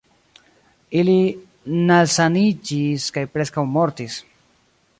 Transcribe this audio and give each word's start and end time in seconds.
Ili 1.01 1.17
nalsaniĝis 1.91 3.07
kaj 3.19 3.25
preskaŭ 3.35 3.69
mortis. 3.77 4.17